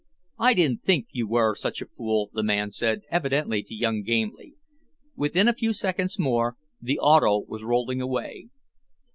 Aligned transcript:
"I 0.39 0.55
didn't 0.55 0.81
think 0.83 1.09
you 1.11 1.27
were 1.27 1.53
such 1.53 1.79
a 1.79 1.85
fool," 1.85 2.31
the 2.33 2.41
man 2.41 2.71
said, 2.71 3.03
evidently 3.11 3.61
to 3.61 3.75
young 3.75 4.01
Gamely. 4.01 4.55
Within 5.15 5.47
a 5.47 5.53
few 5.53 5.73
seconds 5.75 6.17
more 6.17 6.57
the 6.81 6.97
auto 6.97 7.41
was 7.47 7.61
rolling 7.63 8.01
away. 8.01 8.49